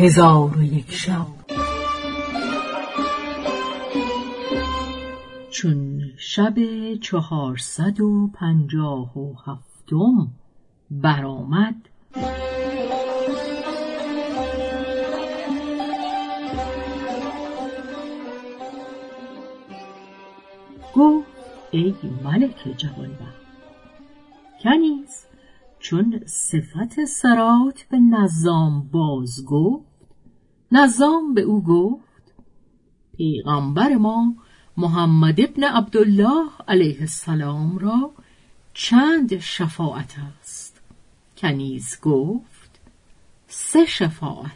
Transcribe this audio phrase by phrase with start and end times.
[0.00, 1.26] هزار و یک شب.
[5.50, 6.54] چون شب
[6.94, 10.28] چهارصد و پنجاه و هفتم
[10.90, 11.74] برآمد
[20.94, 21.26] گفت
[21.70, 21.94] ای
[22.24, 23.46] ملک جوانبخت
[24.62, 25.26] کنیز
[25.78, 29.87] چون صفت سرات به نظام باز گفت
[30.72, 32.32] نظام به او گفت
[33.16, 34.34] پیغمبر ما
[34.76, 38.10] محمد ابن عبدالله علیه السلام را
[38.74, 40.80] چند شفاعت است.
[41.36, 42.80] کنیز گفت
[43.48, 44.52] سه شفاعت.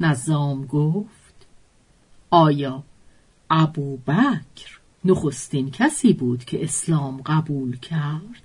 [0.00, 1.46] نظام گفت
[2.30, 2.82] آیا
[3.50, 8.42] ابو بکر نخستین کسی بود که اسلام قبول کرد؟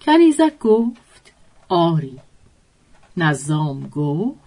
[0.00, 1.32] کنیزک گفت
[1.68, 2.20] آری.
[3.16, 4.43] نظام گفت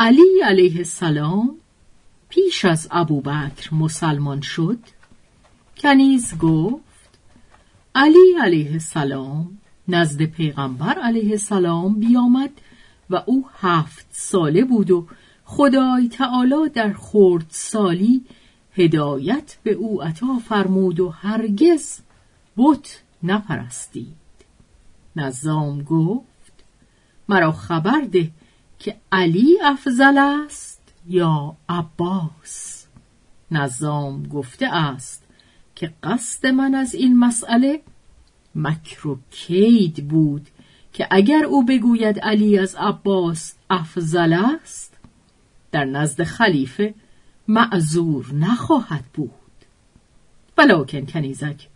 [0.00, 1.56] علی علیه السلام
[2.28, 4.78] پیش از ابوبکر مسلمان شد.
[5.76, 7.18] کنیز گفت
[7.94, 12.50] علی علیه السلام نزد پیغمبر علیه السلام بیامد
[13.10, 15.06] و او هفت ساله بود و
[15.44, 18.24] خدای تعالی در خرد سالی
[18.72, 22.00] هدایت به او عطا فرمود و هرگز
[22.56, 24.16] بت نپرستید.
[25.16, 26.52] نظام گفت
[27.28, 28.30] مرا خبر ده
[28.80, 32.86] که علی افضل است یا عباس؟
[33.50, 35.24] نظام گفته است
[35.74, 37.82] که قصد من از این مسئله
[38.54, 40.48] مکر کید بود
[40.92, 44.98] که اگر او بگوید علی از عباس افضل است
[45.72, 46.94] در نزد خلیفه
[47.48, 49.30] معذور نخواهد بود.
[50.58, 51.68] ولیکن کنیزک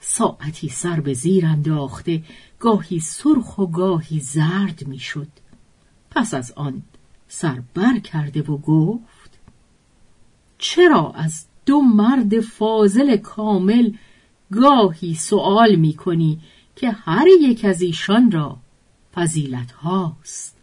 [0.00, 2.22] ساعتی سر به زیر انداخته
[2.58, 5.28] گاهی سرخ و گاهی زرد می‌شد.
[6.10, 6.82] پس از آن
[7.28, 9.38] سر بر کرده و گفت
[10.58, 13.92] چرا از دو مرد فاضل کامل
[14.52, 16.40] گاهی سوال می کنی
[16.76, 18.56] که هر یک از ایشان را
[19.14, 20.56] فضیلت هاست؟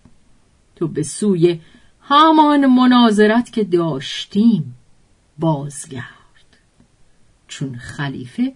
[0.76, 1.60] تو به سوی
[2.02, 4.76] همان مناظرت که داشتیم
[5.40, 6.08] بازگرد.
[7.48, 8.54] چون خلیفه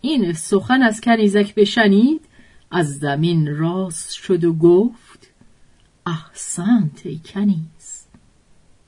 [0.00, 2.20] این سخن از کنیزک بشنید
[2.70, 5.33] از زمین راست شد و گفت
[6.06, 8.04] احسنت ای کنیز.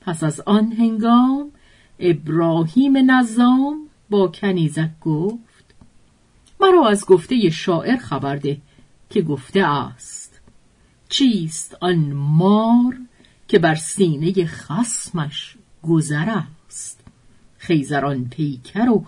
[0.01, 1.51] پس از آن هنگام
[1.99, 5.75] ابراهیم نظام با کنیزک گفت
[6.59, 8.61] مرا از گفته شاعر خبر ده
[9.09, 10.41] که گفته است
[11.09, 12.97] چیست آن مار
[13.47, 16.99] که بر سینه خسمش گذر است؟
[17.57, 19.05] خیزران پیکر و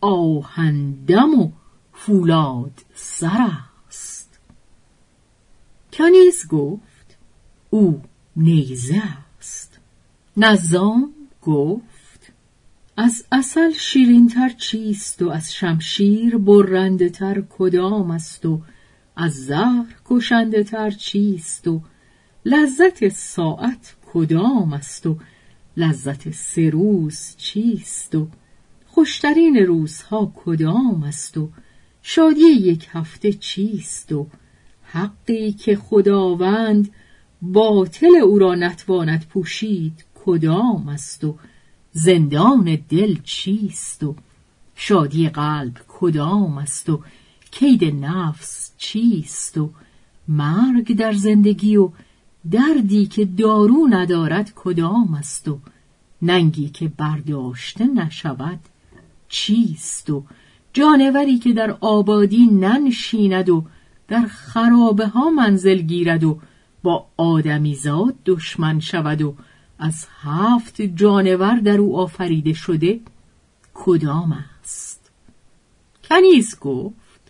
[0.00, 1.50] آهندم و
[1.92, 3.48] فولاد سر
[3.88, 4.38] است.
[5.92, 6.95] کنیز گفت
[7.76, 8.02] او
[8.36, 9.02] نیزه
[9.38, 9.78] است.
[10.36, 12.32] نظام گفت
[12.96, 18.60] از اصل شیرینتر چیست و از شمشیر برنده تر کدام است و
[19.16, 21.80] از زهر کشنده تر چیست و
[22.44, 25.18] لذت ساعت کدام است و
[25.76, 28.28] لذت سه روز چیست و
[28.86, 31.50] خوشترین روزها کدام است و
[32.02, 34.26] شادی یک هفته چیست و
[34.82, 36.90] حقی که خداوند
[37.52, 41.36] باطل او را نتواند پوشید کدام است و
[41.92, 44.14] زندان دل چیست و
[44.74, 47.00] شادی قلب کدام است و
[47.50, 49.70] کید نفس چیست و
[50.28, 51.90] مرگ در زندگی و
[52.50, 55.58] دردی که دارو ندارد کدام است و
[56.22, 58.60] ننگی که برداشته نشود
[59.28, 60.24] چیست و
[60.72, 63.64] جانوری که در آبادی ننشیند و
[64.08, 66.38] در خرابه ها منزل گیرد و
[66.86, 69.34] با آدمیزاد دشمن شود و
[69.78, 73.00] از هفت جانور در او آفریده شده
[73.74, 75.10] کدام است؟
[76.04, 77.20] کنیز گفت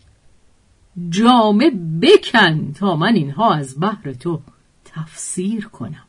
[1.11, 1.71] جامه
[2.03, 4.41] بکن تا من اینها از بحر تو
[4.85, 6.06] تفسیر کنم.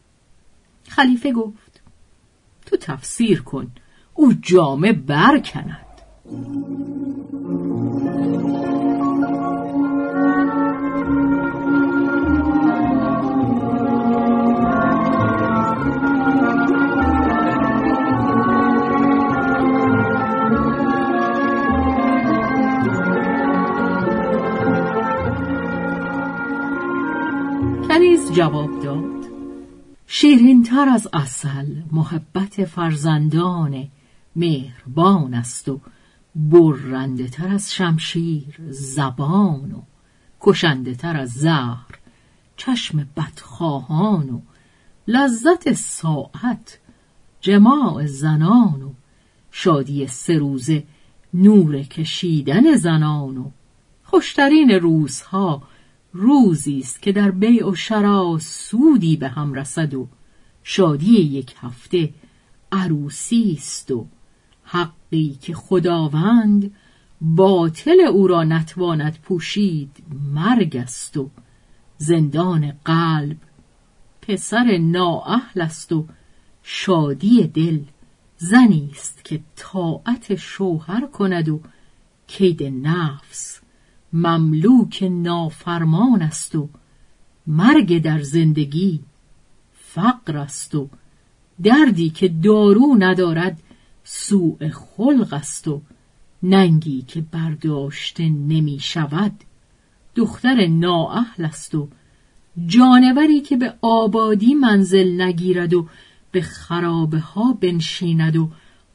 [0.88, 1.81] خلیفه گفت
[2.65, 3.71] تو تفسیر کن
[4.13, 5.88] او جامه برکند.
[28.17, 29.25] کنیز جواب داد.
[30.07, 33.87] شیرینتر از اصل محبت فرزندان
[34.35, 35.79] مهربان است و
[36.35, 39.81] برنده تر از شمشیر زبان و
[40.41, 41.99] کشنده تر از زهر
[42.57, 44.41] چشم بدخواهان و
[45.07, 46.79] لذت ساعت
[47.41, 48.93] جماع زنان و
[49.51, 50.83] شادی سه روزه
[51.33, 53.51] نور کشیدن زنان و
[54.03, 55.63] خوشترین روزها
[56.13, 60.07] روزی است که در بیع و شرا سودی به هم رسد و
[60.63, 62.13] شادی یک هفته
[62.71, 64.07] عروسی است و
[64.63, 66.71] حقی که خداوند
[67.21, 71.30] باطل او را نتواند پوشید مرگ است و
[71.98, 73.38] زندان قلب
[74.21, 76.06] پسر نااهل است و
[76.63, 77.80] شادی دل
[78.38, 81.62] زنی است که طاعت شوهر کند و
[82.27, 83.62] کید نفس
[84.13, 86.69] مملوک نافرمان است و
[87.48, 89.00] مرگ در زندگی
[89.74, 90.89] فقر است و
[91.63, 93.59] دردی که دارو ندارد
[94.04, 95.81] سوء خلق است و
[96.44, 99.31] ننگی که برداشته نمی شود
[100.15, 101.88] دختر نااهل است و
[102.65, 105.88] جانوری که به آبادی منزل نگیرد و
[106.31, 108.50] به خرابه ها بنشیند و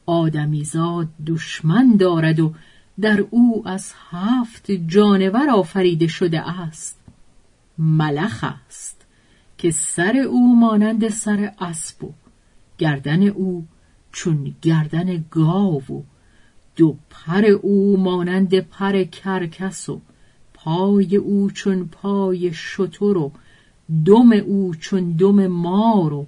[0.06, 2.55] آدمیزاد دشمن دارد و
[3.00, 6.98] در او از هفت جانور آفریده شده است.
[7.78, 9.06] ملخ است
[9.58, 12.12] که سر او مانند سر اسب و
[12.78, 13.66] گردن او
[14.12, 16.02] چون گردن گاو و
[16.76, 20.00] دو پر او مانند پر کرکس و
[20.54, 23.32] پای او چون پای شتر و
[24.06, 26.26] دم او چون دم مار و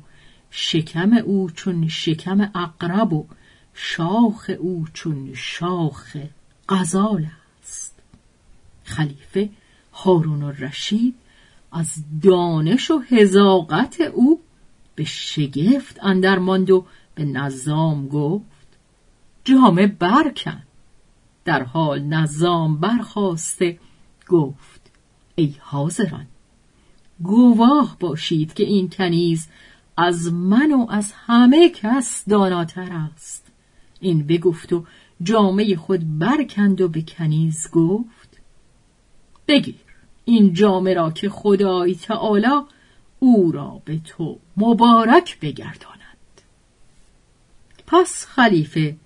[0.51, 3.27] شکم او چون شکم اقرب و
[3.75, 6.17] شاخ او چون شاخ
[6.69, 7.27] غزال
[7.63, 7.95] است.
[8.85, 9.51] خلیفه
[9.93, 11.15] هارون الرشید
[11.73, 14.41] از دانش و هزاقت او
[14.95, 18.45] به شگفت اندر ماند و به نظام گفت
[19.45, 20.63] جامه برکن.
[21.45, 23.79] در حال نظام برخواسته
[24.29, 24.91] گفت
[25.35, 26.27] ای حاضران
[27.23, 29.49] گواه باشید که این کنیز
[29.97, 33.47] از من و از همه کس داناتر است.
[34.01, 34.85] این بگفت و
[35.23, 38.41] جامعه خود برکند و به کنیز گفت
[39.49, 39.75] بگیر
[40.25, 42.61] این جامعه را که خدای تعالی
[43.19, 45.95] او را به تو مبارک بگرداند.
[47.87, 48.97] پس خلیفه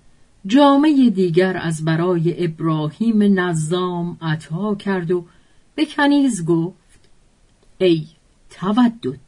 [0.45, 5.25] جامعه دیگر از برای ابراهیم نظام عطا کرد و
[5.75, 7.09] به کنیز گفت
[7.77, 8.07] ای
[8.49, 9.19] تودد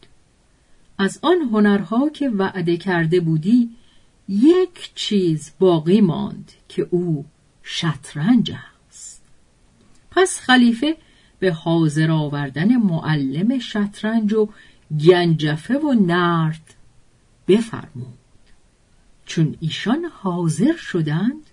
[0.97, 3.69] از آن هنرها که وعده کرده بودی
[4.31, 7.25] یک چیز باقی ماند که او
[7.63, 8.51] شطرنج
[8.87, 9.21] است.
[10.11, 10.97] پس خلیفه
[11.39, 14.49] به حاضر آوردن معلم شطرنج و
[15.05, 16.75] گنجفه و نرد
[17.47, 18.17] بفرمود.
[19.25, 21.49] چون ایشان حاضر شدند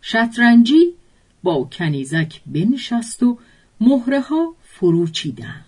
[0.00, 0.94] شطرنجی
[1.42, 3.38] با کنیزک بنشست و
[3.80, 5.64] مهره ها فرو چیدند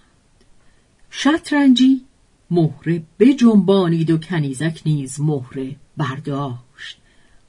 [1.11, 2.05] شطرنجی
[2.51, 6.99] مهره بجنبانید و کنیزک نیز مهره برداشت.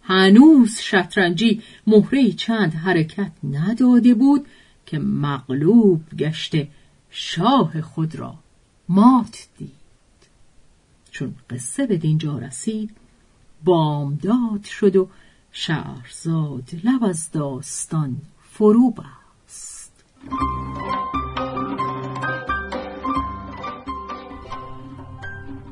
[0.01, 4.45] هنوز شطرنجی مهره چند حرکت نداده بود
[4.85, 6.67] که مغلوب گشته
[7.09, 8.35] شاه خود را
[8.89, 9.71] مات دید.
[11.11, 12.91] چون قصه به دینجا رسید
[13.63, 15.09] بامداد شد و
[15.51, 18.17] شهرزاد لب از داستان
[18.51, 19.20] فرو بست